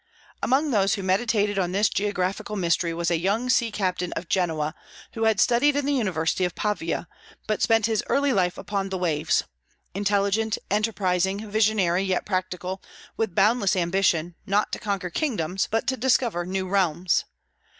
[0.41, 4.73] Among those who meditated on this geographical mystery was a young sea captain of Genoa,
[5.13, 7.07] who had studied in the University of Pavia,
[7.45, 9.43] but spent his early life upon the waves,
[9.93, 12.81] intelligent, enterprising, visionary, yet practical,
[13.15, 17.25] with boundless ambition, not to conquer kingdoms, but to discover new realms.